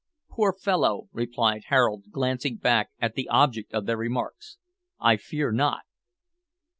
"Poor 0.31 0.51
fellow," 0.51 1.09
replied 1.11 1.65
Harold, 1.67 2.05
glancing 2.09 2.55
back 2.55 2.89
at 2.99 3.13
the 3.13 3.27
object 3.29 3.71
of 3.71 3.85
their 3.85 3.97
remarks, 3.97 4.57
"I 4.99 5.15
fear 5.15 5.51
not." 5.51 5.83